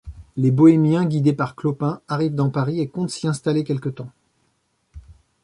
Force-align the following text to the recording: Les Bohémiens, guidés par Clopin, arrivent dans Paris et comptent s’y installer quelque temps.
Les 0.35 0.49
Bohémiens, 0.49 1.05
guidés 1.05 1.31
par 1.35 1.55
Clopin, 1.55 2.01
arrivent 2.07 2.33
dans 2.33 2.49
Paris 2.49 2.79
et 2.79 2.87
comptent 2.89 3.11
s’y 3.11 3.27
installer 3.27 3.63
quelque 3.63 3.89
temps. 3.89 4.09